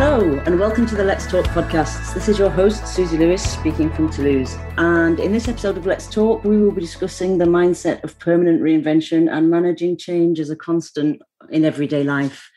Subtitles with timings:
[0.00, 2.14] Hello, and welcome to the Let's Talk podcasts.
[2.14, 4.54] This is your host, Susie Lewis, speaking from Toulouse.
[4.76, 8.62] And in this episode of Let's Talk, we will be discussing the mindset of permanent
[8.62, 11.20] reinvention and managing change as a constant
[11.50, 12.48] in everyday life.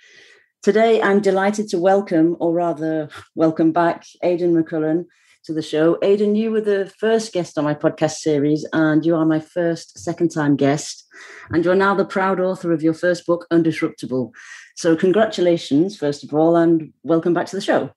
[0.62, 5.06] Today, I'm delighted to welcome, or rather, welcome back, Aidan McCullen
[5.46, 5.98] to the show.
[6.04, 9.98] Aidan, you were the first guest on my podcast series, and you are my first
[9.98, 11.08] second time guest.
[11.50, 14.32] And you're now the proud author of your first book, Undisruptible.
[14.76, 17.92] So, congratulations, first of all, and welcome back to the show.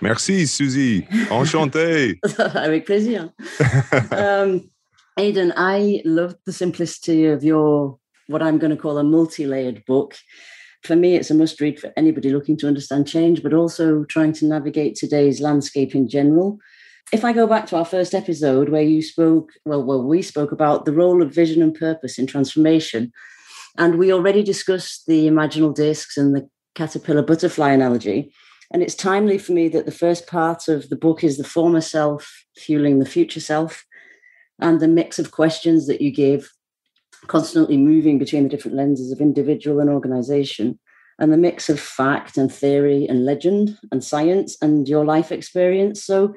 [0.00, 1.02] Merci, Susie.
[1.30, 2.18] Enchanté.
[2.54, 3.32] Avec plaisir.
[4.12, 4.70] um,
[5.18, 9.84] Aidan, I loved the simplicity of your, what I'm going to call a multi layered
[9.86, 10.14] book
[10.86, 14.32] for me, it's a must read for anybody looking to understand change, but also trying
[14.34, 16.58] to navigate today's landscape in general.
[17.12, 20.52] If I go back to our first episode where you spoke, well, well, we spoke
[20.52, 23.12] about the role of vision and purpose in transformation,
[23.78, 28.32] and we already discussed the imaginal discs and the caterpillar butterfly analogy.
[28.72, 31.80] And it's timely for me that the first part of the book is the former
[31.80, 33.84] self fueling the future self,
[34.60, 36.50] and the mix of questions that you give
[37.26, 40.78] constantly moving between the different lenses of individual and organization
[41.18, 46.04] and the mix of fact and theory and legend and science and your life experience.
[46.04, 46.34] So,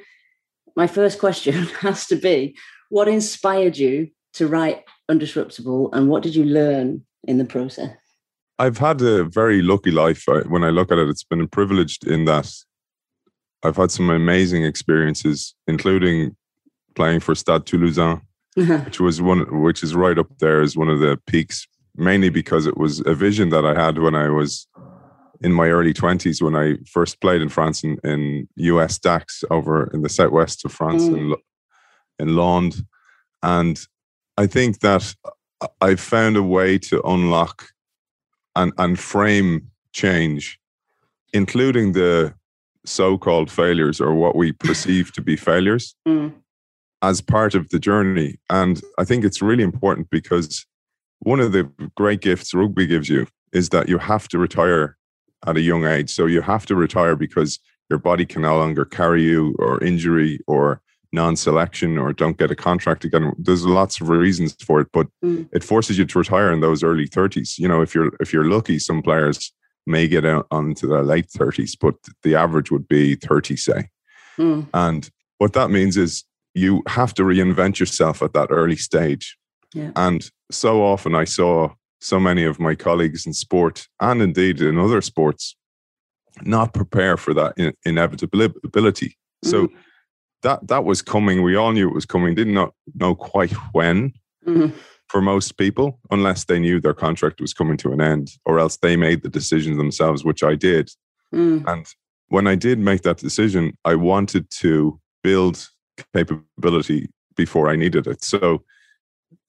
[0.76, 2.56] my first question has to be
[2.90, 7.96] what inspired you to write Undisruptible and what did you learn in the process?
[8.58, 10.26] I've had a very lucky life.
[10.48, 12.52] When I look at it, it's been privileged in that
[13.64, 16.36] I've had some amazing experiences, including
[16.96, 18.22] playing for Stade Toulousain,
[18.56, 22.66] which was one which is right up there as one of the peaks mainly because
[22.66, 24.68] it was a vision that I had when I was
[25.42, 29.90] in my early 20s when I first played in France in, in US Dax over
[29.94, 31.18] in the southwest of France mm.
[31.18, 31.36] in,
[32.20, 32.84] in Landes
[33.44, 33.80] and
[34.38, 35.14] I think that
[35.82, 37.70] I found a way to unlock
[38.56, 40.60] and, and frame change
[41.34, 42.34] including the
[42.86, 46.34] so-called failures or what we perceive to be failures mm
[47.02, 48.38] as part of the journey.
[48.50, 50.66] And I think it's really important because
[51.20, 54.98] one of the great gifts rugby gives you is that you have to retire
[55.48, 56.10] at a young age.
[56.10, 57.58] So you have to retire because
[57.90, 60.82] your body can no longer carry you, or injury, or
[61.12, 63.34] non selection, or don't get a contract again.
[63.38, 65.48] There's lots of reasons for it, but mm.
[65.52, 67.58] it forces you to retire in those early 30s.
[67.58, 69.52] You know, if you're if you're lucky, some players
[69.86, 73.90] may get out onto their late 30s, but the average would be 30, say.
[74.38, 74.68] Mm.
[74.74, 75.10] And
[75.40, 79.38] what that means is you have to reinvent yourself at that early stage.
[79.74, 79.92] Yeah.
[79.96, 81.70] And so often I saw
[82.02, 85.56] so many of my colleagues in sport and indeed in other sports
[86.44, 89.18] not prepare for that in- inevitability.
[89.44, 89.70] So
[90.44, 91.44] that that was coming.
[91.44, 92.36] We all knew it was coming.
[92.36, 94.14] Did not know quite when.
[94.48, 94.78] Mm-hmm.
[95.10, 98.78] For most people, unless they knew their contract was coming to an end, or else
[98.78, 100.92] they made the decision themselves, which I did.
[101.34, 101.66] Mm.
[101.68, 101.88] And
[102.28, 105.68] when I did make that decision, I wanted to build
[106.14, 108.24] capability before I needed it.
[108.24, 108.64] So,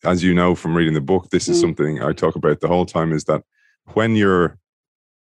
[0.02, 1.60] as you know from reading the book, this is mm.
[1.60, 3.42] something I talk about the whole time is that
[3.92, 4.58] when you're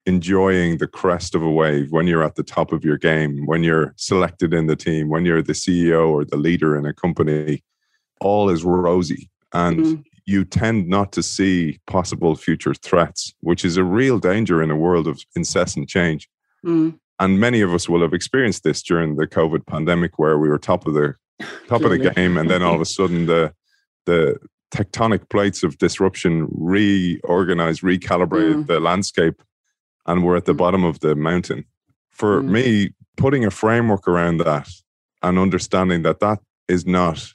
[0.07, 3.63] enjoying the crest of a wave, when you're at the top of your game, when
[3.63, 7.63] you're selected in the team, when you're the CEO or the leader in a company,
[8.21, 9.31] all is rosy.
[9.53, 10.05] And mm.
[10.27, 14.77] you tend not to see possible future threats, which is a real danger in a
[14.77, 16.29] world of incessant change.
[16.65, 20.49] Mm and many of us will have experienced this during the COVID pandemic, where we
[20.49, 21.15] were top of the
[21.69, 23.53] top of the game, and then all of a sudden the
[24.07, 24.39] the
[24.73, 28.67] tectonic plates of disruption reorganized, recalibrated mm.
[28.67, 29.41] the landscape,
[30.07, 30.59] and we're at the mm.
[30.59, 31.65] bottom of the mountain.
[32.11, 32.49] For mm.
[32.49, 34.69] me, putting a framework around that
[35.23, 37.27] and understanding that that is not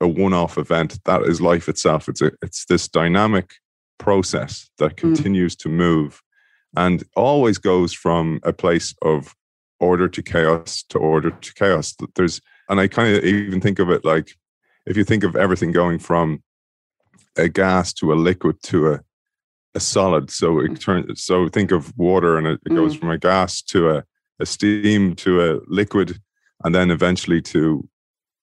[0.00, 2.08] a one-off event, that is life itself.
[2.08, 3.54] It's a it's this dynamic
[3.98, 4.96] process that mm.
[4.96, 6.22] continues to move
[6.76, 9.34] and always goes from a place of
[9.80, 11.94] order to chaos to order to chaos.
[12.14, 14.32] There's, and I kind of even think of it like
[14.86, 16.42] if you think of everything going from
[17.36, 19.00] a gas to a liquid to a
[19.78, 20.30] a solid.
[20.30, 20.80] So it mm.
[20.80, 21.24] turns.
[21.24, 23.00] So think of water, and it, it goes mm.
[23.00, 24.04] from a gas to a,
[24.40, 26.20] a steam to a liquid,
[26.64, 27.88] and then eventually to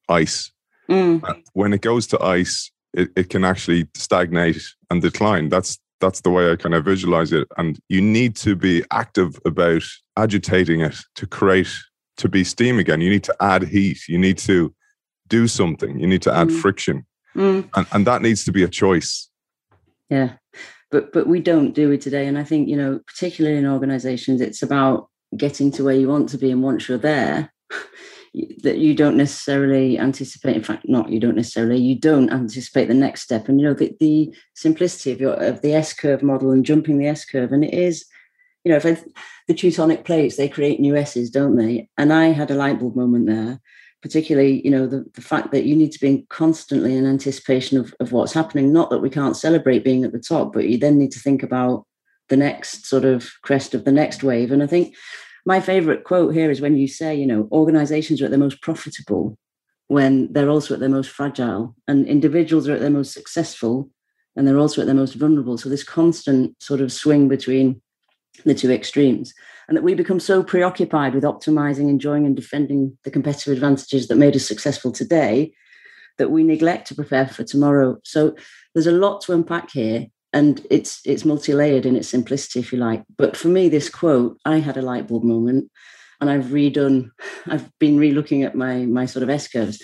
[0.10, 0.52] ice.
[0.90, 1.22] Mm.
[1.54, 5.50] When it goes to ice, it, it can actually stagnate and decline.
[5.50, 7.48] That's that's the way I kind of visualize it.
[7.58, 9.84] And you need to be active about
[10.18, 11.74] agitating it to create
[12.18, 13.02] to be steam again.
[13.02, 14.00] You need to add heat.
[14.08, 14.74] You need to
[15.28, 16.00] do something.
[16.00, 16.62] You need to add mm.
[16.62, 17.06] friction.
[17.36, 17.70] Mm.
[17.76, 19.30] And, and that needs to be a choice.
[20.10, 20.34] Yeah.
[20.96, 22.26] But but we don't do it today.
[22.26, 26.30] And I think, you know, particularly in organizations, it's about getting to where you want
[26.30, 26.52] to be.
[26.52, 27.54] And once you're there,
[28.64, 32.94] that you don't necessarily anticipate in fact not you don't necessarily you don't anticipate the
[32.94, 36.52] next step and you know the, the simplicity of your of the s curve model
[36.52, 38.06] and jumping the s curve and it is
[38.66, 38.98] you know, if I,
[39.48, 41.88] the tectonic plates, they create new S's, don't they?
[41.98, 43.62] And I had a light bulb moment there,
[44.06, 47.92] particularly, you know, the, the fact that you need to be constantly in anticipation of,
[48.00, 48.72] of what's happening.
[48.72, 51.42] Not that we can't celebrate being at the top, but you then need to think
[51.42, 51.88] about
[52.30, 54.52] the next sort of crest of the next wave.
[54.52, 54.96] And I think
[55.44, 58.62] my favorite quote here is when you say, you know, organizations are at their most
[58.62, 59.40] profitable
[59.88, 63.90] when they're also at their most fragile, and individuals are at their most successful
[64.36, 65.58] and they're also at their most vulnerable.
[65.58, 67.82] So this constant sort of swing between
[68.44, 69.34] the two extremes,
[69.68, 74.18] and that we become so preoccupied with optimizing, enjoying, and defending the competitive advantages that
[74.18, 75.54] made us successful today
[76.18, 77.98] that we neglect to prepare for tomorrow.
[78.04, 78.36] So
[78.74, 82.80] there's a lot to unpack here, and it's it's multi-layered in its simplicity, if you
[82.80, 83.04] like.
[83.18, 85.70] But for me, this quote, I had a light bulb moment,
[86.22, 87.10] and I've redone,
[87.48, 89.82] I've been re-looking at my my sort of S curves,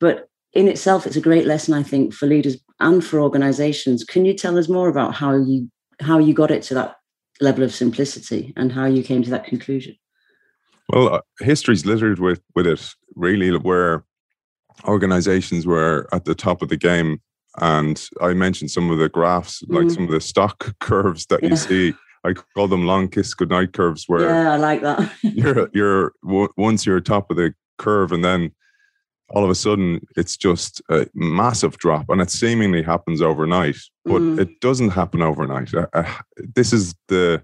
[0.00, 4.04] but in itself, it's a great lesson, I think, for leaders and for organizations.
[4.04, 5.70] Can you tell us more about how you
[6.00, 6.96] how you got it to that
[7.40, 9.96] level of simplicity and how you came to that conclusion?
[10.88, 14.04] Well, uh, history's littered with with it really, where
[14.84, 17.20] organizations were at the top of the game.
[17.58, 19.94] And I mentioned some of the graphs, like mm.
[19.94, 21.50] some of the stock curves that yeah.
[21.50, 21.94] you see.
[22.26, 25.12] I call them long kiss goodnight curves, where yeah, I like that.
[25.22, 26.12] you're you're
[26.56, 28.50] once you're top of the curve, and then
[29.30, 34.20] all of a sudden it's just a massive drop and it seemingly happens overnight but
[34.20, 34.38] mm.
[34.38, 37.42] it doesn't happen overnight uh, uh, this is the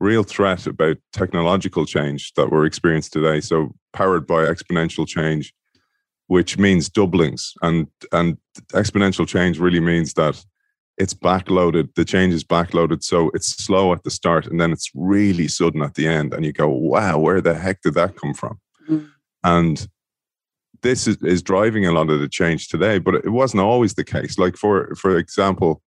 [0.00, 5.52] real threat about technological change that we're experiencing today so powered by exponential change
[6.28, 8.38] which means doublings and and
[8.72, 10.42] exponential change really means that
[10.96, 14.90] it's backloaded the change is backloaded so it's slow at the start and then it's
[14.94, 18.34] really sudden at the end and you go wow where the heck did that come
[18.34, 18.58] from
[18.88, 19.08] mm.
[19.44, 19.88] and
[20.82, 24.04] this is, is driving a lot of the change today, but it wasn't always the
[24.04, 24.38] case.
[24.38, 25.82] Like for for example,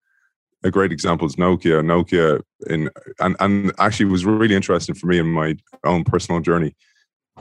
[0.63, 1.83] a great example is Nokia.
[1.83, 6.75] Nokia in and and actually was really interesting for me in my own personal journey.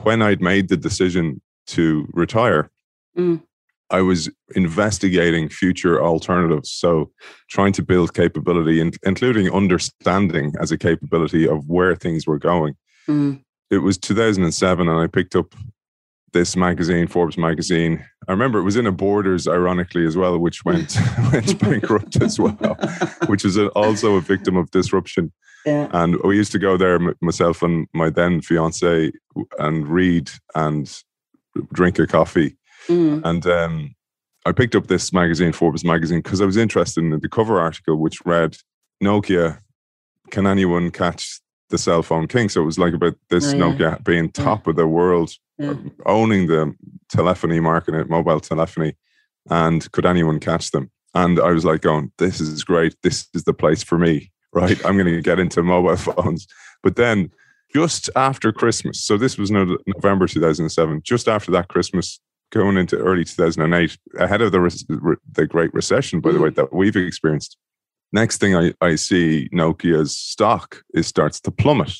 [0.02, 2.70] When I'd made the decision to retire,
[3.16, 3.42] mm.
[3.90, 6.70] I was investigating future alternatives.
[6.70, 7.10] So
[7.48, 12.76] trying to build capability, including understanding as a capability of where things were going.
[13.08, 13.42] Mm.
[13.70, 15.54] It was 2007, and I picked up
[16.32, 18.04] this magazine, Forbes magazine.
[18.28, 20.96] I remember it was in a Borders, ironically, as well, which went
[21.32, 22.78] went bankrupt as well,
[23.26, 25.32] which is also a victim of disruption.
[25.66, 25.88] Yeah.
[25.92, 29.12] And we used to go there, myself and my then fiance,
[29.58, 31.02] and read and
[31.72, 32.56] drink a coffee.
[32.88, 33.22] Mm.
[33.24, 33.94] And um,
[34.46, 37.96] I picked up this magazine, Forbes magazine, because I was interested in the cover article,
[37.96, 38.56] which read
[39.02, 39.58] Nokia.
[40.30, 42.48] Can anyone catch the cell phone king?
[42.48, 43.62] So it was like about this oh, yeah.
[43.62, 44.70] Nokia being top yeah.
[44.70, 45.74] of the world yeah.
[46.06, 46.74] owning the
[47.08, 48.96] telephony market, mobile telephony,
[49.48, 50.90] and could anyone catch them?
[51.14, 52.94] And I was like, going, this is great.
[53.02, 54.84] This is the place for me, right?
[54.84, 56.46] I'm going to get into mobile phones.
[56.82, 57.30] But then
[57.74, 62.20] just after Christmas, so this was November 2007, just after that Christmas,
[62.50, 66.54] going into early 2008, ahead of the, the Great Recession, by the way, mm.
[66.56, 67.56] that we've experienced.
[68.12, 71.92] Next thing I, I see Nokia's stock is starts to plummet.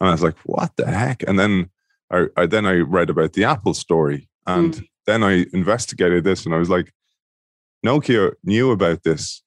[0.00, 1.24] And I was like, what the heck?
[1.26, 1.70] And then
[2.10, 4.86] I, I then I read about the Apple story, and mm.
[5.06, 6.92] then I investigated this, and I was like,
[7.84, 9.42] Nokia knew about this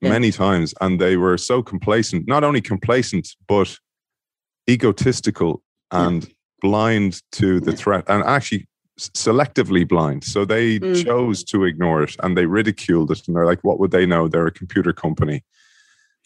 [0.00, 0.10] yeah.
[0.10, 2.28] many times, and they were so complacent.
[2.28, 3.76] Not only complacent, but
[4.68, 6.30] egotistical and yeah.
[6.60, 8.68] blind to the threat, and actually
[8.98, 10.24] selectively blind.
[10.24, 11.04] So they mm.
[11.04, 14.28] chose to ignore it, and they ridiculed it, and they're like, "What would they know?
[14.28, 15.44] They're a computer company."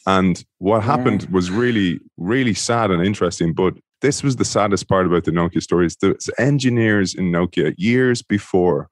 [0.07, 3.53] And what happened was really, really sad and interesting.
[3.53, 5.97] But this was the saddest part about the Nokia stories.
[5.97, 8.89] The engineers in Nokia, years before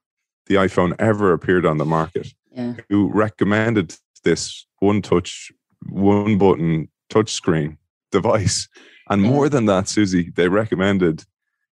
[0.47, 2.73] the iPhone ever appeared on the market, yeah.
[2.89, 5.51] who recommended this one touch,
[5.87, 7.77] one button touchscreen
[8.11, 8.67] device.
[9.09, 9.29] And yeah.
[9.29, 11.23] more than that, Susie, they recommended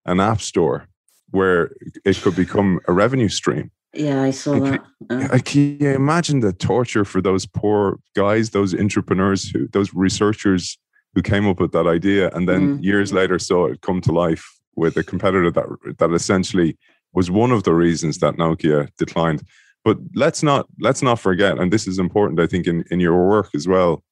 [0.05, 0.87] an app store
[1.31, 1.71] where
[2.05, 3.71] it could become a revenue stream.
[3.93, 4.83] Yeah, I saw that.
[5.09, 5.39] Uh.
[5.43, 10.77] Can you imagine the torture for those poor guys, those entrepreneurs, who, those researchers
[11.15, 12.83] who came up with that idea and then mm.
[12.83, 14.45] years later saw it come to life
[14.75, 16.77] with a competitor that that essentially
[17.13, 19.41] was one of the reasons that Nokia declined.
[19.83, 23.27] But let's not let's not forget, and this is important, I think, in, in your
[23.27, 24.03] work as well,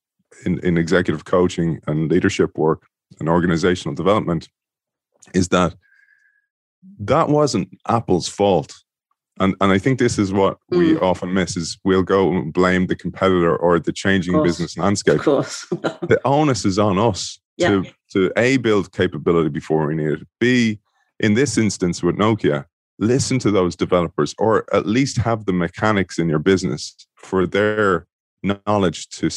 [0.46, 2.88] in, in executive coaching and leadership work
[3.20, 4.50] and organizational development,
[5.34, 5.76] is that
[7.00, 8.74] that wasn't Apple's fault
[9.40, 10.78] and and I think this is what mm.
[10.78, 15.20] we often miss is we'll go and blame the competitor or the changing business landscape.
[15.20, 15.66] Of course.
[15.70, 17.70] the onus is on us yeah.
[17.70, 20.28] to to A build capability before we need it.
[20.40, 20.80] B,
[21.20, 22.66] in this instance with Nokia,
[23.00, 28.08] listen to those developers or at least have the mechanics in your business for their
[28.44, 29.30] knowledge to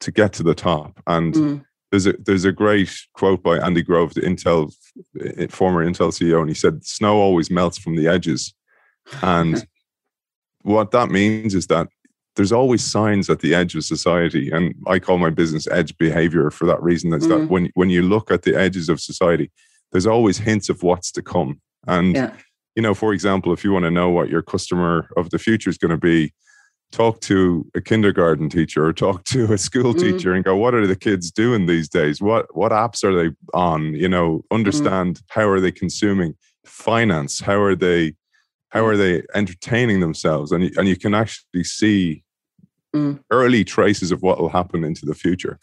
[0.00, 1.64] to get to the top and mm.
[1.90, 4.72] There's a there's a great quote by Andy Grove, the Intel
[5.50, 8.54] former Intel CEO, and he said, "Snow always melts from the edges,"
[9.22, 9.66] and
[10.62, 11.88] what that means is that
[12.36, 16.50] there's always signs at the edge of society, and I call my business edge behavior
[16.50, 17.12] for that reason.
[17.12, 17.40] Is mm-hmm.
[17.40, 19.50] that when when you look at the edges of society,
[19.92, 22.34] there's always hints of what's to come, and yeah.
[22.76, 25.70] you know, for example, if you want to know what your customer of the future
[25.70, 26.34] is going to be
[26.90, 30.00] talk to a kindergarten teacher or talk to a school mm.
[30.00, 33.34] teacher and go what are the kids doing these days what what apps are they
[33.52, 34.42] on you know mm.
[34.50, 35.22] understand mm.
[35.28, 38.14] how are they consuming finance how are they
[38.70, 42.22] how are they entertaining themselves and and you can actually see
[42.94, 43.18] mm.
[43.30, 45.58] early traces of what will happen into the future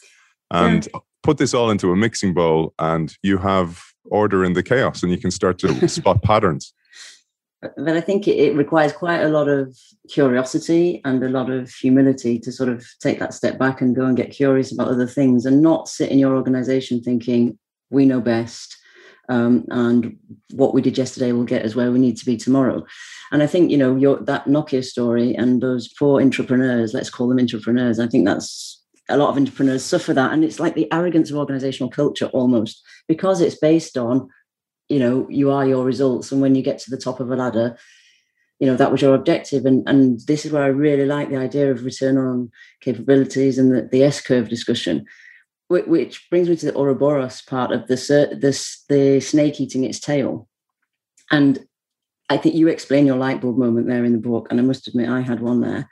[0.52, 1.00] and yeah.
[1.24, 5.12] put this all into a mixing bowl and you have order in the chaos and
[5.12, 6.74] you can start to spot patterns
[7.78, 9.78] but I think it, requires quite a lot of
[10.10, 14.06] curiosity and a lot of humility to sort of take that step back and go
[14.06, 17.58] and get curious about other things and not sit in your organization thinking
[17.90, 18.78] we know best
[19.30, 20.18] um, and
[20.54, 22.86] what we did yesterday will get us where we need to be tomorrow.
[23.32, 27.28] And I think you know your that Nokia story and those poor entrepreneurs, let's call
[27.28, 28.00] them entrepreneurs.
[28.00, 31.38] I think that's a lot of entrepreneurs suffer that, and it's like the arrogance of
[31.38, 34.30] organizational culture almost because it's based on
[34.90, 37.36] you know you are your results and when you get to the top of a
[37.36, 37.78] ladder
[38.60, 39.66] you know that was your objective.
[39.66, 42.52] And and this is where i really like the idea of return on
[42.82, 45.06] capabilities and the, the s curve discussion
[45.68, 47.96] which, which, brings me to the ouroboros part of the
[48.88, 50.48] the snake eating its tail.
[51.32, 51.60] And
[52.30, 54.88] i think you explain your light bulb moment there in the book and i must
[54.88, 55.90] admit i had one there.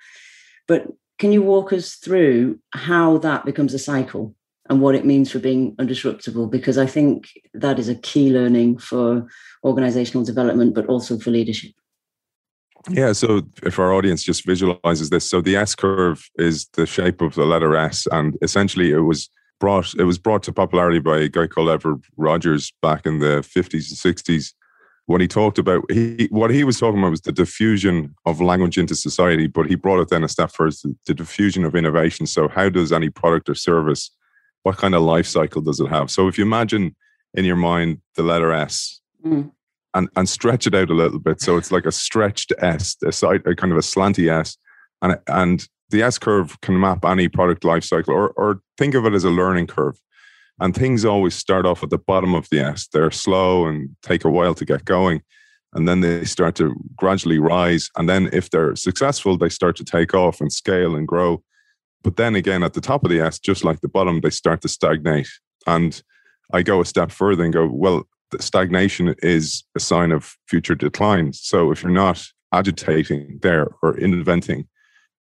[0.68, 0.88] But
[1.20, 4.36] can you walk us through how that becomes a cycle
[4.70, 8.77] and what it means for being undisruptible because i think that is a key learning
[8.77, 9.27] for
[9.63, 11.72] organizational development but also for leadership.
[12.89, 17.22] Yeah so if our audience just visualizes this so the s curve is the shape
[17.22, 19.29] of the letter s and essentially it was
[19.60, 23.41] brought it was brought to popularity by a guy called everett rogers back in the
[23.55, 24.53] 50s and 60s
[25.05, 28.77] when he talked about he what he was talking about was the diffusion of language
[28.77, 32.25] into society but he brought it then a step further the diffusion of innovation.
[32.25, 34.12] So how does any product or service
[34.63, 36.10] what kind of life cycle does it have?
[36.10, 36.96] So if you imagine
[37.34, 39.51] in your mind the letter S mm.
[39.93, 41.41] and, and stretch it out a little bit.
[41.41, 44.58] So it's like a stretched S, a, side, a kind of a slanty S.
[45.01, 49.05] And, and the S curve can map any product life cycle or, or think of
[49.05, 50.00] it as a learning curve.
[50.60, 52.88] And things always start off at the bottom of the S.
[52.88, 55.22] They're slow and take a while to get going.
[55.74, 57.89] And then they start to gradually rise.
[57.98, 61.43] And then if they're successful, they start to take off and scale and grow.
[62.04, 64.62] But then again, at the top of the S, just like the bottom, they start
[64.62, 65.30] to stagnate.
[65.66, 66.02] And
[66.52, 70.76] I go a step further and go, well, the stagnation is a sign of future
[70.76, 71.34] decline.
[71.34, 74.68] So if you're not agitating there or inventing,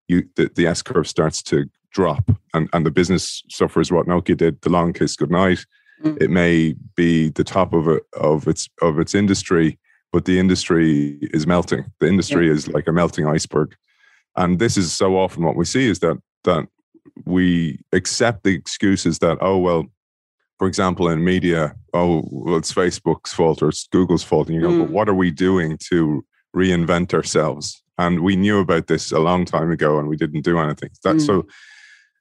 [0.08, 4.38] you the, the S curve starts to drop and, and the business suffers what Nokia
[4.38, 5.66] did, the long kiss goodnight.
[6.04, 6.22] Mm.
[6.22, 9.78] It may be the top of a, of its of its industry,
[10.12, 11.86] but the industry is melting.
[12.00, 12.54] The industry yeah.
[12.54, 13.76] is like a melting iceberg.
[14.36, 16.68] And this is so often what we see is that that
[17.26, 19.86] we accept the excuses that oh well
[20.58, 24.62] for example in media oh well it's facebook's fault or it's google's fault and you
[24.62, 24.80] go mm.
[24.80, 26.24] but what are we doing to
[26.56, 30.60] reinvent ourselves and we knew about this a long time ago and we didn't do
[30.60, 31.26] anything that mm.
[31.26, 31.46] so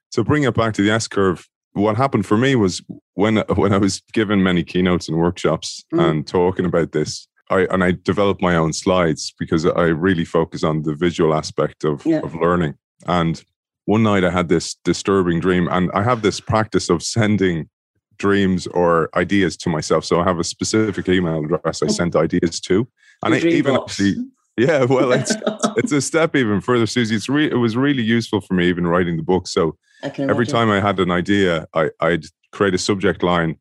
[0.09, 2.81] so bring it back to the s curve what happened for me was
[3.13, 6.09] when when i was given many keynotes and workshops mm.
[6.09, 10.63] and talking about this I, and I developed my own slides because I really focus
[10.63, 12.21] on the visual aspect of, yeah.
[12.23, 12.75] of learning.
[13.07, 13.43] And
[13.85, 17.69] one night I had this disturbing dream, and I have this practice of sending
[18.17, 20.05] dreams or ideas to myself.
[20.05, 22.87] So I have a specific email address I send ideas to,
[23.23, 23.93] and I even box.
[23.93, 24.25] actually,
[24.57, 25.33] yeah, well, it's
[25.77, 27.15] it's a step even further, Susie.
[27.15, 29.47] It's re- it was really useful for me even writing the book.
[29.47, 33.57] So every time I had an idea, I, I'd create a subject line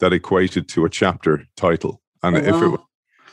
[0.00, 2.74] that equated to a chapter title, and oh, if wow.
[2.74, 2.80] it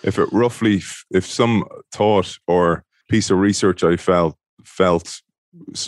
[0.03, 0.81] if it roughly
[1.12, 5.21] if some thought or piece of research I felt felt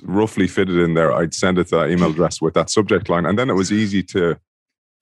[0.04, 3.26] roughly fitted in there, I'd send it to that email address with that subject line,
[3.26, 4.38] and then it was easy to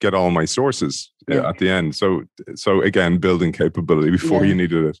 [0.00, 1.48] get all my sources uh, yeah.
[1.48, 1.94] at the end.
[1.94, 2.24] So,
[2.56, 4.48] so again, building capability before yeah.
[4.48, 5.00] you needed it.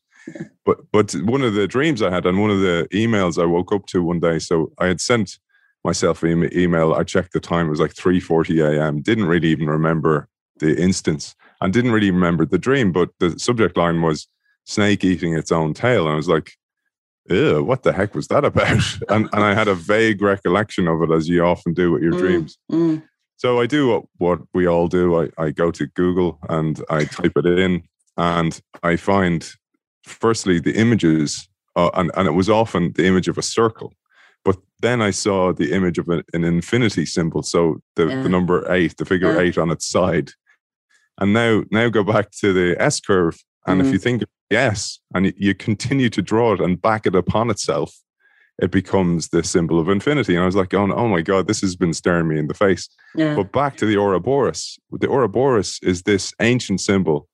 [0.64, 3.72] But but one of the dreams I had, and one of the emails I woke
[3.72, 5.38] up to one day, so I had sent
[5.84, 6.94] myself an email.
[6.94, 9.02] I checked the time; it was like three forty a.m.
[9.02, 10.28] Didn't really even remember
[10.58, 12.92] the instance, and didn't really remember the dream.
[12.92, 14.28] But the subject line was
[14.64, 16.52] snake eating its own tail, and I was like,
[17.28, 18.82] ew, what the heck was that about?
[19.08, 22.12] and, and I had a vague recollection of it, as you often do with your
[22.12, 22.58] mm, dreams.
[22.70, 23.02] Mm.
[23.36, 25.20] So I do what, what we all do.
[25.20, 27.82] I, I go to Google and I type it in,
[28.16, 29.48] and I find,
[30.04, 33.94] firstly, the images, uh, and, and it was often the image of a circle.
[34.44, 37.42] But then I saw the image of an, an infinity symbol.
[37.42, 38.22] So the, yeah.
[38.22, 39.40] the number eight, the figure yeah.
[39.40, 40.30] eight on its side.
[41.18, 43.42] And now, now go back to the S curve.
[43.66, 43.88] And mm-hmm.
[43.88, 47.94] if you think yes, and you continue to draw it and back it upon itself,
[48.60, 50.34] it becomes the symbol of infinity.
[50.34, 52.54] And I was like, oh, oh my God, this has been staring me in the
[52.54, 52.88] face.
[53.14, 53.34] Yeah.
[53.34, 54.78] But back to the Ouroboros.
[54.90, 57.28] The Ouroboros is this ancient symbol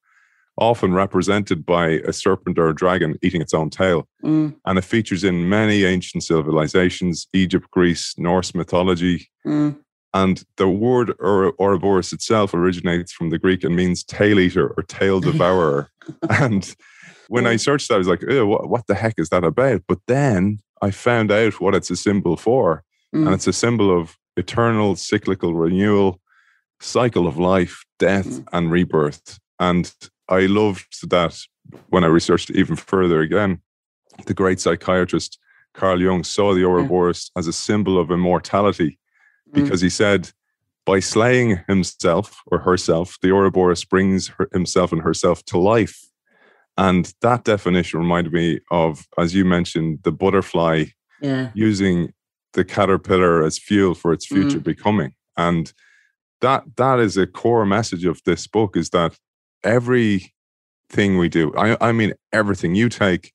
[0.59, 4.09] often represented by a serpent or a dragon eating its own tail.
[4.25, 4.57] Mm.
[4.65, 9.29] And it features in many ancient civilizations Egypt, Greece, Norse mythology.
[9.47, 9.79] Mm.
[10.19, 14.83] And the word or Ouroboros itself originates from the Greek and means tail eater or
[14.83, 15.91] tail devourer.
[16.31, 16.75] and
[17.29, 19.83] when I searched that, I was like, what, what, the heck is that about?
[19.87, 22.83] But then I found out what it's a symbol for.
[23.15, 23.27] Mm.
[23.27, 26.21] And it's a symbol of eternal cyclical renewal,
[26.81, 28.45] cycle of life, death, mm.
[28.53, 29.39] and rebirth.
[29.61, 29.95] And
[30.29, 31.39] I loved that
[31.91, 33.61] when I researched even further again.
[34.27, 35.39] The great psychiatrist
[35.75, 37.39] Carl Jung saw the Ouroboros yeah.
[37.39, 38.97] as a symbol of immortality mm.
[39.53, 39.85] Because mm.
[39.85, 40.31] he said,
[40.85, 46.01] by slaying himself or herself, the Ouroboros brings her, himself and herself to life.
[46.79, 50.87] And that definition reminded me of, as you mentioned, the butterfly
[51.21, 51.51] yeah.
[51.55, 52.13] using
[52.55, 54.65] the caterpillar as fuel for its future mm.
[54.65, 55.13] becoming.
[55.37, 55.73] And
[56.41, 59.19] that that is a core message of this book is that
[59.65, 63.33] everything we do, I, I mean, everything you take,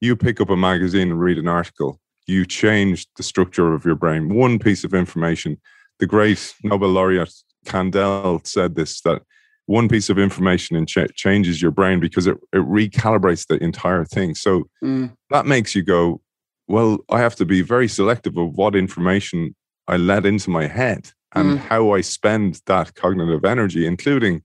[0.00, 3.96] you pick up a magazine and read an article, you change the structure of your
[3.96, 4.34] brain.
[4.34, 5.60] One piece of information.
[5.98, 7.34] The great Nobel laureate
[7.66, 9.22] Kandel said this that
[9.66, 14.34] one piece of information ch- changes your brain because it, it recalibrates the entire thing.
[14.34, 15.12] So mm.
[15.30, 16.20] that makes you go,
[16.66, 19.54] well, I have to be very selective of what information
[19.86, 21.58] I let into my head and mm.
[21.58, 24.42] how I spend that cognitive energy, including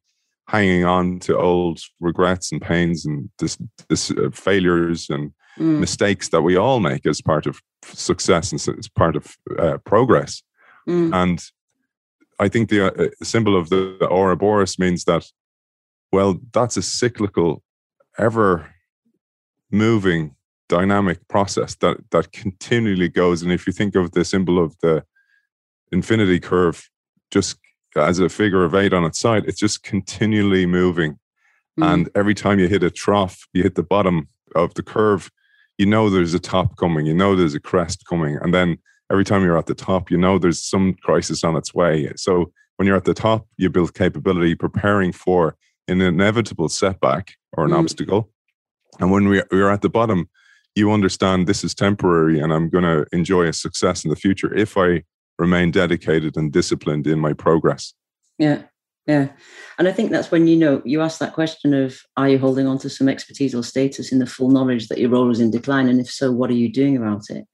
[0.47, 3.57] hanging on to old regrets and pains and this,
[3.89, 5.79] this uh, failures and mm.
[5.79, 7.59] mistakes that we all make as part of
[7.93, 10.43] success and as part of uh, progress.
[10.87, 11.13] Mm.
[11.13, 11.43] And
[12.39, 15.25] I think the uh, symbol of the, the Ouroboros means that,
[16.11, 17.63] well, that's a cyclical,
[18.17, 18.73] ever
[19.71, 20.35] moving,
[20.67, 23.41] dynamic process that that continually goes.
[23.41, 25.03] And if you think of the symbol of the
[25.91, 26.89] infinity curve,
[27.31, 27.57] just
[27.95, 31.19] as a figure of eight on its side, it's just continually moving.
[31.79, 31.93] Mm.
[31.93, 35.29] And every time you hit a trough, you hit the bottom of the curve,
[35.77, 38.37] you know there's a top coming, you know there's a crest coming.
[38.41, 38.77] And then
[39.11, 42.11] every time you're at the top, you know there's some crisis on its way.
[42.15, 45.55] So when you're at the top, you build capability preparing for
[45.87, 47.79] an inevitable setback or an mm.
[47.79, 48.29] obstacle.
[48.99, 50.29] And when we, we're at the bottom,
[50.75, 54.53] you understand this is temporary and I'm going to enjoy a success in the future
[54.53, 55.03] if I
[55.37, 57.93] remain dedicated and disciplined in my progress.
[58.37, 58.63] Yeah.
[59.07, 59.29] Yeah.
[59.77, 62.65] And I think that's when you know you ask that question of are you holding
[62.65, 65.51] on to some expertise or status in the full knowledge that your role is in
[65.51, 65.87] decline?
[65.87, 67.45] And if so, what are you doing about it?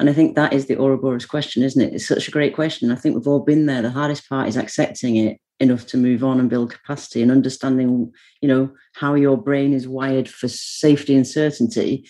[0.00, 1.94] And I think that is the Ouroboros question, isn't it?
[1.94, 2.90] It's such a great question.
[2.90, 3.82] I think we've all been there.
[3.82, 8.12] The hardest part is accepting it enough to move on and build capacity and understanding,
[8.40, 12.08] you know, how your brain is wired for safety and certainty.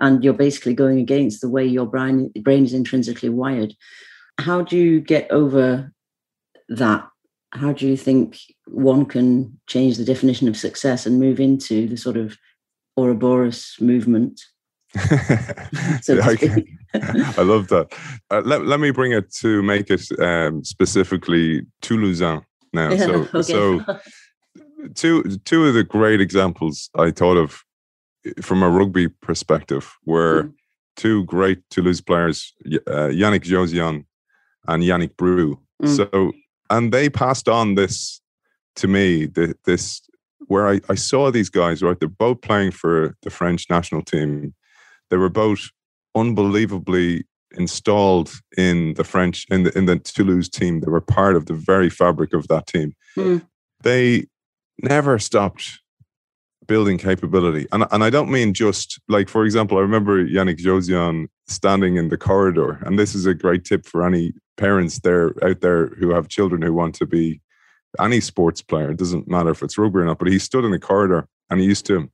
[0.00, 3.74] And you're basically going against the way your brain brain is intrinsically wired
[4.38, 5.92] how do you get over
[6.68, 7.08] that?
[7.52, 11.96] How do you think one can change the definition of success and move into the
[11.96, 12.36] sort of
[12.96, 14.40] Ouroboros movement?
[16.02, 17.94] so I, I, love that.
[18.30, 22.90] Uh, let, let me bring it to make it um, specifically Toulousain now.
[22.90, 23.42] Yeah, so, okay.
[23.42, 24.00] so
[24.94, 27.62] two two of the great examples I thought of
[28.40, 30.52] from a rugby perspective were mm.
[30.96, 34.04] two great Toulouse players, uh, Yannick Jauzion
[34.66, 35.58] and Yannick Bru.
[35.82, 35.96] Mm.
[35.96, 36.32] So,
[36.70, 38.20] and they passed on this
[38.76, 40.02] to me, the, this
[40.46, 41.98] where I, I saw these guys, right?
[41.98, 44.54] They're both playing for the French national team.
[45.10, 45.70] They were both
[46.14, 50.80] unbelievably installed in the French in the in the Toulouse team.
[50.80, 52.94] They were part of the very fabric of that team.
[53.16, 53.46] Mm.
[53.82, 54.26] They
[54.82, 55.80] never stopped
[56.66, 57.66] building capability.
[57.72, 62.10] And, and I don't mean just like, for example, I remember Yannick Jauzion standing in
[62.10, 62.78] the corridor.
[62.84, 66.60] And this is a great tip for any parents there out there who have children
[66.60, 67.40] who want to be
[67.98, 68.90] any sports player.
[68.90, 71.60] It doesn't matter if it's rugby or not, but he stood in the corridor and
[71.60, 72.10] he used to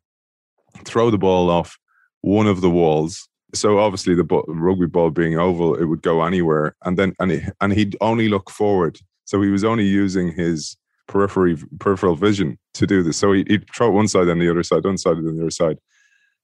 [0.85, 1.77] throw the ball off
[2.21, 3.29] one of the walls.
[3.55, 6.77] So obviously the rugby ball being oval, it would go anywhere.
[6.85, 8.99] And then and he, and he'd only look forward.
[9.25, 10.77] So he was only using his
[11.07, 13.17] periphery peripheral vision to do this.
[13.17, 15.51] So he, would throw one side then the other side, one side then the other
[15.51, 15.79] side.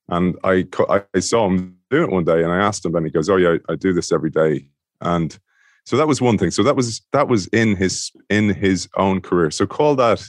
[0.08, 0.66] And I
[1.14, 3.36] I saw him do it one day, and I asked him, and he goes, "Oh
[3.36, 4.68] yeah, I do this every day."
[5.00, 5.38] And
[5.84, 6.50] so that was one thing.
[6.50, 9.50] So that was that was in his in his own career.
[9.50, 10.22] So call that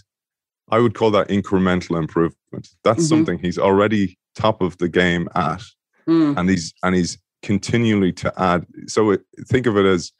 [0.72, 2.70] I would call that incremental improvement.
[2.84, 3.08] That's mm-hmm.
[3.08, 5.62] something he's already top of the game at.
[6.08, 6.38] Mm.
[6.38, 8.66] And he's and he's continually to add.
[8.88, 10.12] So it, think of it as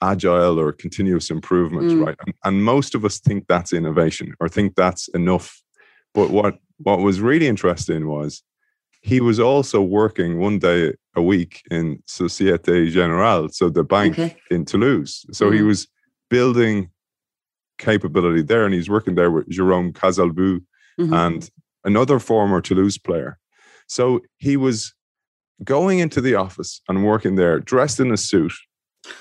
[0.00, 2.06] agile or continuous improvement, mm.
[2.06, 2.16] right?
[2.26, 5.62] And, and most of us think that's innovation or think that's enough.
[6.14, 8.42] But what what was really interesting was
[9.02, 14.36] he was also working one day a week in Societe Generale, so the bank okay.
[14.50, 15.26] in Toulouse.
[15.32, 15.56] So mm.
[15.56, 15.88] he was
[16.30, 16.90] building
[17.78, 20.60] capability there, and he's working there with Jerome Cazalbou
[21.00, 21.12] mm-hmm.
[21.12, 21.50] and
[21.84, 23.38] another former Toulouse player.
[23.88, 24.94] So he was
[25.64, 28.52] going into the office and working there dressed in a suit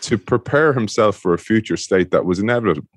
[0.01, 2.87] to prepare himself for a future state that was inevitable.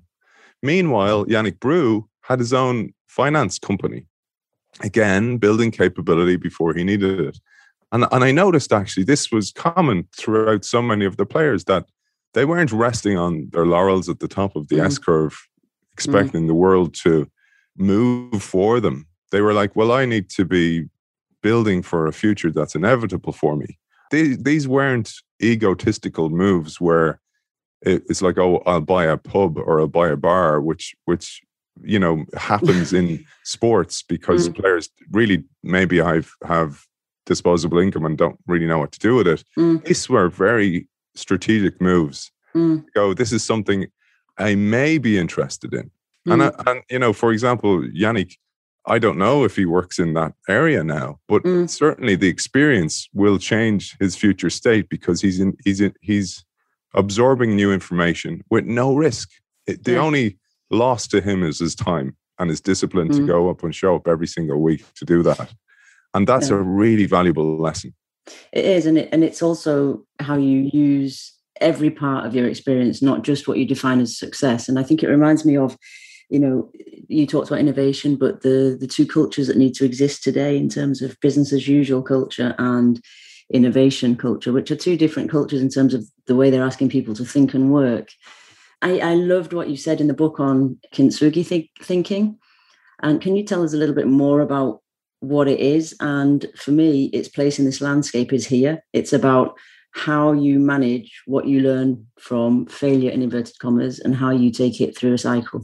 [0.61, 4.05] Meanwhile, Yannick Bru had his own finance company,
[4.81, 7.39] again, building capability before he needed it.
[7.91, 11.85] And, and I noticed actually this was common throughout so many of the players that
[12.33, 14.85] they weren't resting on their laurels at the top of the mm.
[14.85, 15.47] S curve,
[15.93, 16.47] expecting mm.
[16.47, 17.29] the world to
[17.77, 19.07] move for them.
[19.31, 20.85] They were like, well, I need to be
[21.41, 23.77] building for a future that's inevitable for me.
[24.11, 25.11] These, these weren't
[25.41, 27.19] egotistical moves where
[27.81, 31.41] it's like, oh, I'll buy a pub or I'll buy a bar, which which
[31.83, 34.55] you know happens in sports because mm.
[34.55, 36.85] players really maybe I've have
[37.25, 39.43] disposable income and don't really know what to do with it.
[39.57, 39.83] Mm.
[39.83, 42.31] These were very strategic moves.
[42.55, 42.85] Mm.
[42.93, 43.87] Go, this is something
[44.37, 45.91] I may be interested in.
[46.27, 46.71] And, I, mm.
[46.71, 48.37] and you know, for example, Yannick,
[48.87, 51.69] I don't know if he works in that area now, but mm.
[51.69, 56.45] certainly the experience will change his future state because he's in, he's in, he's
[56.93, 59.29] absorbing new information with no risk.
[59.65, 59.99] It, the yeah.
[59.99, 60.37] only
[60.71, 63.17] loss to him is his time and his discipline mm.
[63.17, 65.53] to go up and show up every single week to do that.
[66.13, 66.55] And that's yeah.
[66.55, 67.93] a really valuable lesson.
[68.51, 73.01] It is, and it, and it's also how you use every part of your experience,
[73.01, 74.67] not just what you define as success.
[74.67, 75.77] And I think it reminds me of
[76.29, 76.71] you know
[77.07, 80.69] you talked about innovation but the the two cultures that need to exist today in
[80.69, 82.99] terms of business as usual culture and
[83.53, 87.13] innovation culture which are two different cultures in terms of the way they're asking people
[87.13, 88.09] to think and work
[88.85, 92.37] i, I loved what you said in the book on kintsugi think, thinking.
[93.01, 94.81] And can you tell us a little bit more about
[95.19, 95.95] what it is?
[95.99, 98.83] And for me its place in this landscape is here.
[98.93, 99.57] It's about
[99.91, 104.81] how you manage what you learn from failure in inverted commas and how you take
[104.81, 105.61] it through a cycle.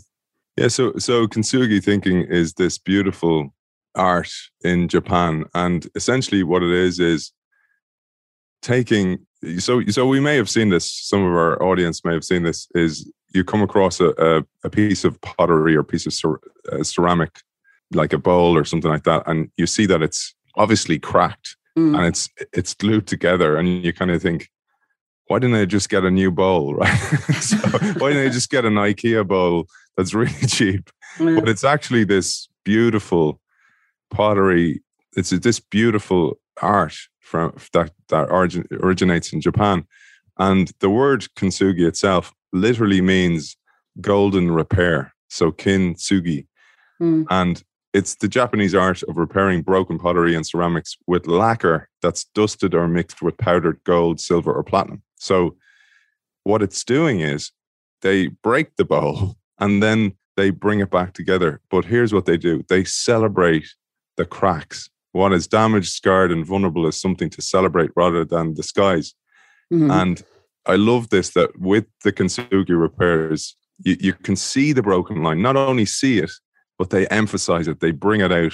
[0.58, 3.54] Yeah, so so kintsugi thinking is this beautiful
[3.96, 4.32] art
[4.62, 7.32] in Japan, and essentially what it is is
[8.62, 9.26] taking.
[9.60, 10.92] So so we may have seen this.
[10.92, 12.68] Some of our audience may have seen this.
[12.76, 16.84] Is you come across a a, a piece of pottery or piece of cer- uh,
[16.84, 17.40] ceramic,
[17.92, 21.98] like a bowl or something like that, and you see that it's obviously cracked mm.
[21.98, 24.50] and it's it's glued together, and you kind of think,
[25.26, 26.96] why didn't I just get a new bowl, right?
[27.42, 27.58] so
[27.98, 29.66] why didn't I just get an IKEA bowl
[29.98, 30.90] that's really cheap?
[31.20, 31.40] Yeah.
[31.40, 33.40] But it's actually this beautiful
[34.12, 34.82] pottery.
[35.18, 36.96] It's this beautiful art
[37.32, 39.86] from that that origin, originates in Japan,
[40.38, 43.58] and the word kintsugi itself literally means
[44.02, 45.14] golden repair.
[45.30, 46.46] So kintsugi,
[47.02, 47.26] mm.
[47.30, 47.64] and
[47.94, 52.88] it's the Japanese art of repairing broken pottery and ceramics with lacquer that's dusted or
[52.88, 55.02] mixed with powdered gold, silver, or platinum.
[55.18, 55.56] So
[56.44, 57.52] what it's doing is
[58.02, 61.62] they break the bowl and then they bring it back together.
[61.70, 63.68] But here's what they do they celebrate
[64.18, 64.90] the cracks.
[65.14, 69.14] What is damaged, scarred, and vulnerable is something to celebrate rather than disguise.
[69.72, 69.92] Mm-hmm.
[69.92, 70.24] And
[70.66, 75.42] I love this that with the kintsugi repairs, you, you can see the broken line,
[75.42, 76.32] not only see it,
[76.78, 78.54] but they emphasize it, they bring it out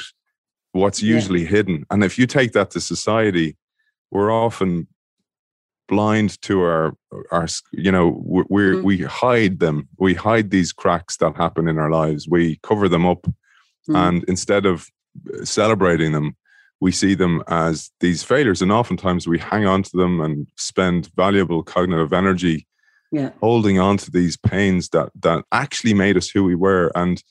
[0.71, 1.49] what's usually yeah.
[1.49, 1.85] hidden.
[1.89, 3.57] And if you take that to society,
[4.11, 4.87] we're often
[5.87, 6.93] blind to our
[7.31, 8.83] our you know we mm-hmm.
[8.83, 13.05] we hide them we hide these cracks that happen in our lives we cover them
[13.05, 13.95] up mm-hmm.
[13.95, 14.89] and instead of
[15.33, 16.35] uh, celebrating them
[16.79, 21.09] we see them as these failures and oftentimes we hang on to them and spend
[21.15, 22.67] valuable cognitive energy
[23.11, 23.31] yeah.
[23.39, 27.23] holding on to these pains that that actually made us who we were and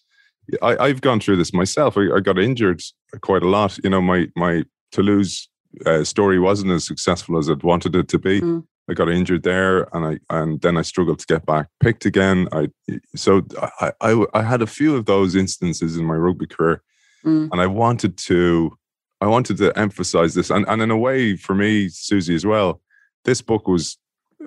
[0.62, 2.80] I, have gone through this myself I, I got injured
[3.20, 5.48] quite a lot you know my my toulouse
[5.85, 8.40] uh, story wasn't as successful as I'd wanted it to be.
[8.40, 8.64] Mm.
[8.88, 12.48] I got injured there, and I and then I struggled to get back picked again.
[12.52, 12.68] I
[13.16, 13.42] so
[13.80, 16.82] I I, I had a few of those instances in my rugby career,
[17.24, 17.48] mm.
[17.50, 18.78] and I wanted to
[19.20, 22.81] I wanted to emphasize this, and and in a way for me, Susie as well.
[23.24, 23.98] This book was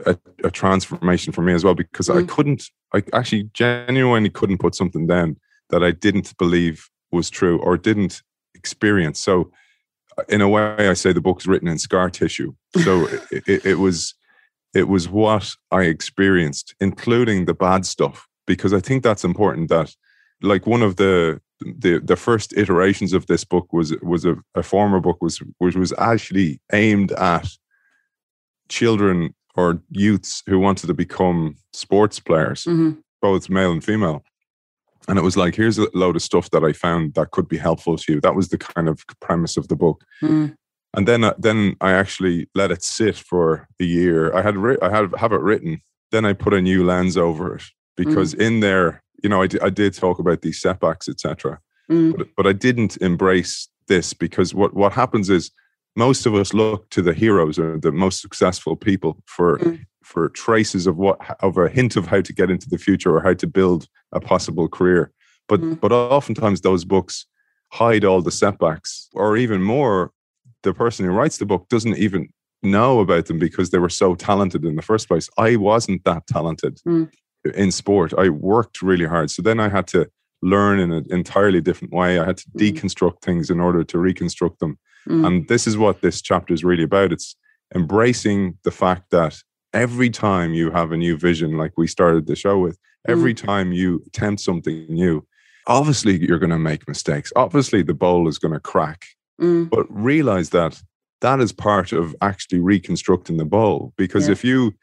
[0.05, 2.21] a, a transformation for me as well because mm.
[2.21, 5.37] I couldn't I actually genuinely couldn't put something down
[5.69, 8.21] that I didn't believe was true or didn't
[8.55, 9.19] experience.
[9.19, 9.51] So
[10.27, 12.53] in a way, I say the book's written in scar tissue.
[12.83, 14.15] So it, it, it, was
[14.73, 19.69] it was what I experienced, including the bad stuff, because I think that's important.
[19.69, 19.93] That
[20.41, 24.63] like one of the the the first iterations of this book was was a, a
[24.63, 27.47] former book was which was actually aimed at
[28.69, 32.91] children or youths who wanted to become sports players, mm-hmm.
[33.21, 34.23] both male and female.
[35.07, 37.57] And it was like, here's a load of stuff that I found that could be
[37.57, 38.21] helpful to you.
[38.21, 40.03] That was the kind of premise of the book.
[40.21, 40.55] Mm.
[40.95, 44.33] And then, uh, then I actually let it sit for a year.
[44.35, 45.81] I had, ri- I had have it written.
[46.11, 47.63] Then I put a new lens over it
[47.97, 48.41] because mm.
[48.41, 51.59] in there, you know, I, I did talk about these setbacks, etc.
[51.91, 52.17] Mm.
[52.17, 55.51] But, but I didn't embrace this because what what happens is
[55.95, 59.83] most of us look to the heroes or the most successful people for mm.
[60.03, 63.21] for traces of what of a hint of how to get into the future or
[63.21, 65.11] how to build a possible career
[65.47, 65.79] but mm.
[65.79, 67.25] but oftentimes those books
[67.71, 70.11] hide all the setbacks or even more
[70.63, 72.29] the person who writes the book doesn't even
[72.61, 76.25] know about them because they were so talented in the first place i wasn't that
[76.27, 77.09] talented mm.
[77.55, 80.09] In sport i worked really hard so then i had to
[80.41, 82.59] learn in an entirely different way i had to mm.
[82.59, 85.25] deconstruct things in order to reconstruct them Mm.
[85.25, 87.11] And this is what this chapter is really about.
[87.11, 87.35] It's
[87.73, 89.37] embracing the fact that
[89.73, 93.45] every time you have a new vision, like we started the show with, every mm.
[93.45, 95.25] time you attempt something new,
[95.67, 97.31] obviously you're going to make mistakes.
[97.35, 99.05] Obviously, the bowl is going to crack.
[99.39, 99.69] Mm.
[99.69, 100.81] But realize that
[101.21, 103.93] that is part of actually reconstructing the bowl.
[103.97, 104.33] Because yeah.
[104.33, 104.73] if you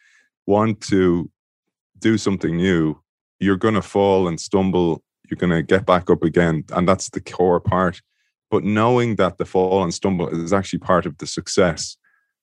[0.47, 1.31] want to
[1.99, 3.01] do something new,
[3.41, 5.03] you're going to fall and stumble.
[5.29, 6.65] You're going to get back up again.
[6.73, 8.01] And that's the core part.
[8.51, 11.97] But knowing that the fall and stumble is actually part of the success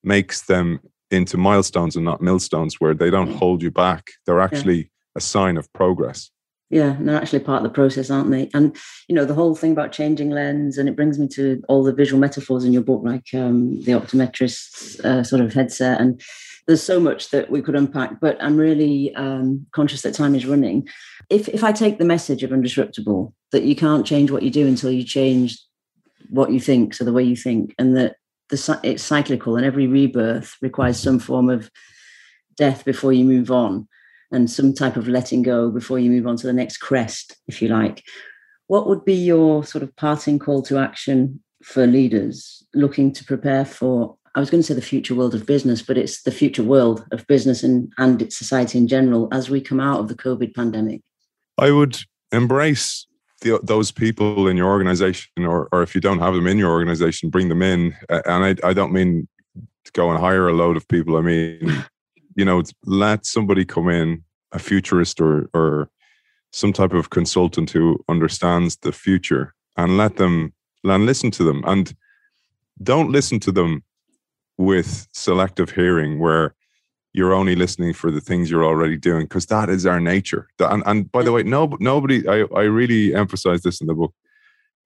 [0.03, 0.79] makes them
[1.11, 4.07] into milestones and not millstones where they don't hold you back.
[4.25, 4.83] They're actually yeah.
[5.15, 6.31] a sign of progress.
[6.73, 8.49] Yeah, they're actually part of the process, aren't they?
[8.55, 8.75] And
[9.07, 11.93] you know, the whole thing about changing lens, and it brings me to all the
[11.93, 16.01] visual metaphors in your book, like um, the optometrist's uh, sort of headset.
[16.01, 16.19] And
[16.65, 20.47] there's so much that we could unpack, but I'm really um, conscious that time is
[20.47, 20.89] running.
[21.29, 24.65] If if I take the message of undisruptible that you can't change what you do
[24.65, 25.59] until you change
[26.31, 28.15] what you think, so the way you think, and that
[28.49, 31.69] the it's cyclical, and every rebirth requires some form of
[32.57, 33.87] death before you move on,
[34.33, 37.61] and some type of letting go before you move on to the next crest, if
[37.61, 38.03] you like.
[38.67, 43.63] What would be your sort of parting call to action for leaders looking to prepare
[43.63, 44.17] for?
[44.35, 47.05] I was going to say the future world of business, but it's the future world
[47.11, 50.55] of business and, and its society in general as we come out of the COVID
[50.55, 51.01] pandemic.
[51.59, 51.99] I would
[52.31, 53.05] embrace
[53.41, 56.71] the, those people in your organization, or, or if you don't have them in your
[56.71, 57.95] organization, bring them in.
[58.09, 59.27] And I, I don't mean
[59.85, 61.17] to go and hire a load of people.
[61.17, 61.85] I mean,
[62.35, 65.89] you know, let somebody come in, a futurist or, or
[66.51, 71.63] some type of consultant who understands the future and let them and listen to them
[71.65, 71.95] and
[72.81, 73.83] don't listen to them
[74.57, 76.53] with selective hearing where
[77.13, 80.47] you're only listening for the things you're already doing because that is our nature.
[80.59, 81.35] And, and by the mm.
[81.35, 84.13] way, no, nobody, I, I really emphasize this in the book.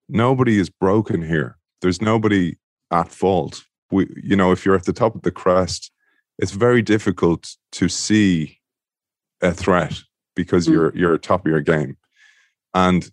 [0.10, 1.58] Nobody is broken here.
[1.82, 2.56] There's nobody
[2.92, 3.64] at fault.
[3.92, 5.92] We, you know, if you're at the top of the crest,
[6.38, 8.60] it's very difficult to see
[9.42, 10.00] a threat
[10.36, 10.74] because mm.
[10.74, 11.98] you're you're top of your game,
[12.74, 13.10] and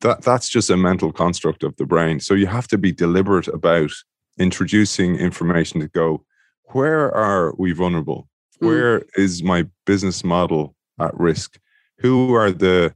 [0.00, 2.20] that that's just a mental construct of the brain.
[2.20, 3.90] So you have to be deliberate about
[4.38, 6.24] introducing information to go.
[6.72, 8.28] Where are we vulnerable?
[8.60, 8.66] Mm.
[8.66, 9.04] Where mm.
[9.16, 11.58] is my business model at risk?
[11.98, 12.94] Who are the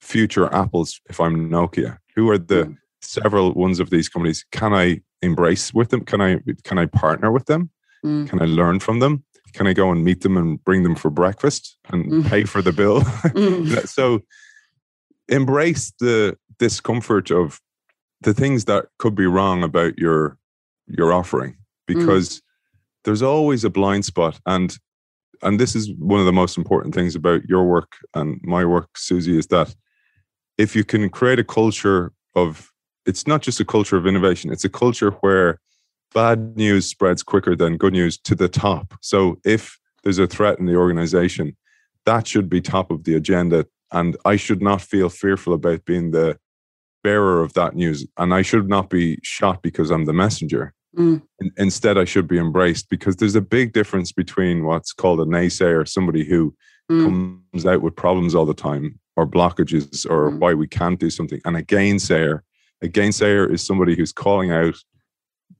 [0.00, 1.98] future apples if I'm Nokia?
[2.16, 2.76] Who are the mm.
[3.00, 4.44] several ones of these companies?
[4.52, 6.04] Can I embrace with them?
[6.04, 7.70] Can I can I partner with them?
[8.04, 8.28] Mm.
[8.28, 9.24] Can I learn from them?
[9.52, 12.28] Can I go and meet them and bring them for breakfast and mm.
[12.28, 13.00] pay for the bill?
[13.32, 13.86] Mm.
[13.88, 14.20] so
[15.28, 17.60] embrace the discomfort of
[18.20, 20.38] the things that could be wrong about your
[20.86, 22.42] your offering because
[23.04, 24.78] there's always a blind spot and
[25.42, 28.96] and this is one of the most important things about your work and my work,
[28.96, 29.74] Susie, is that
[30.56, 32.70] if you can create a culture of,
[33.06, 35.60] it's not just a culture of innovation, it's a culture where
[36.14, 38.94] bad news spreads quicker than good news to the top.
[39.00, 41.56] So if there's a threat in the organization,
[42.06, 43.66] that should be top of the agenda.
[43.92, 46.38] And I should not feel fearful about being the
[47.04, 48.06] bearer of that news.
[48.16, 50.72] And I should not be shot because I'm the messenger.
[50.96, 51.22] Mm.
[51.56, 55.88] Instead, I should be embraced because there's a big difference between what's called a naysayer,
[55.88, 56.54] somebody who
[56.90, 57.40] mm.
[57.52, 60.38] comes out with problems all the time or blockages or mm.
[60.38, 62.40] why we can't do something, and a gainsayer.
[62.82, 64.74] A gainsayer is somebody who's calling out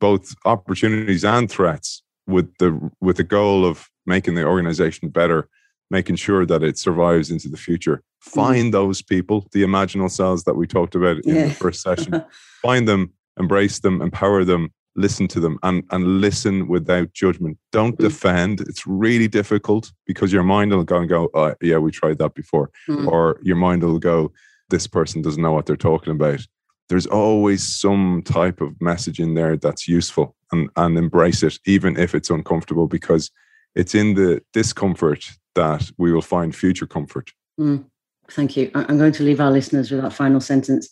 [0.02, 5.48] both opportunities and threats with the with the goal of making the organization better,
[5.92, 7.98] making sure that it survives into the future.
[7.98, 8.32] Mm.
[8.32, 11.44] Find those people, the imaginal cells that we talked about in yeah.
[11.46, 12.24] the first session.
[12.62, 17.96] Find them, embrace them, empower them, listen to them and and listen without judgment don't
[17.96, 18.04] mm.
[18.06, 22.18] defend it's really difficult because your mind will go and go oh, yeah we tried
[22.18, 23.06] that before mm.
[23.06, 24.30] or your mind will go
[24.68, 26.46] this person doesn't know what they're talking about
[26.92, 31.96] there's always some type of message in there that's useful and and embrace it even
[31.96, 33.30] if it's uncomfortable because
[33.74, 35.24] it's in the discomfort
[35.54, 37.30] that we will find future comfort.
[37.58, 37.86] Mm,
[38.30, 38.70] thank you.
[38.74, 40.90] I'm going to leave our listeners with that final sentence.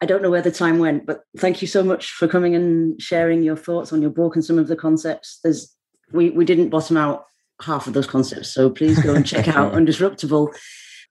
[0.00, 2.98] I don't know where the time went, but thank you so much for coming and
[3.00, 5.40] sharing your thoughts on your book and some of the concepts.
[5.44, 5.76] There's
[6.10, 7.26] we we didn't bottom out
[7.60, 10.56] half of those concepts, so please go and check out Undisruptible.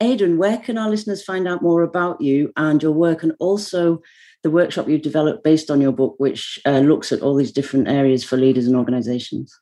[0.02, 4.02] Aidan, where can our listeners find out more about you and your work, and also
[4.44, 7.88] the workshop you've developed based on your book, which uh, looks at all these different
[7.88, 9.58] areas for leaders and organizations?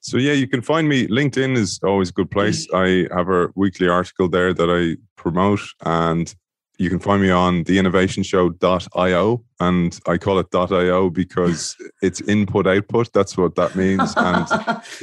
[0.00, 1.06] So yeah, you can find me.
[1.08, 2.66] LinkedIn is always a good place.
[2.72, 6.34] I have a weekly article there that I promote, and
[6.78, 13.12] you can find me on theinnovationshow.io and I call it .io because it's input output.
[13.12, 14.12] That's what that means.
[14.16, 14.46] And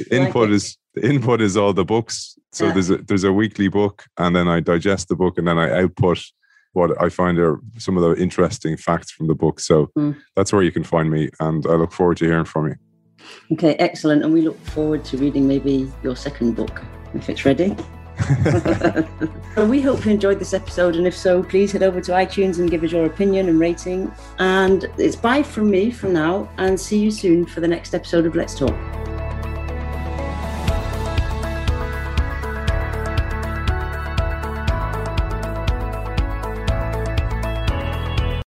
[0.10, 2.38] input like is the input is all the books.
[2.52, 2.72] So yeah.
[2.72, 5.82] there's a there's a weekly book and then I digest the book and then I
[5.82, 6.22] output
[6.72, 9.60] what I find are some of the interesting facts from the book.
[9.60, 10.16] So mm.
[10.36, 12.74] that's where you can find me and I look forward to hearing from you.
[13.52, 14.24] Okay, excellent.
[14.24, 16.82] And we look forward to reading maybe your second book
[17.14, 17.76] if it's ready.
[19.54, 22.58] So we hope you enjoyed this episode, and if so, please head over to iTunes
[22.58, 24.10] and give us your opinion and rating.
[24.38, 28.24] And it's bye from me from now, and see you soon for the next episode
[28.24, 28.74] of Let's Talk.